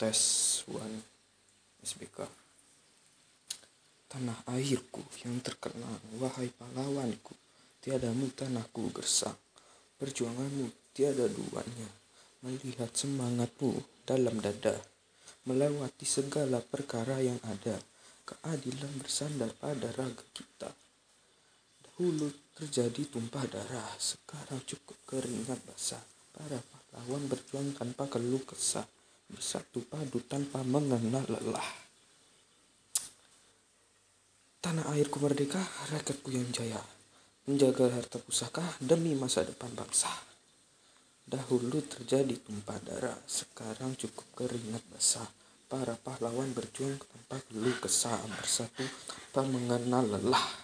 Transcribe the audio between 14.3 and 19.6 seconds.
dada melewati segala perkara yang ada keadilan bersandar